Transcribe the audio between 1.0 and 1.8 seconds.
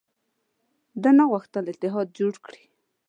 ده نه غوښتل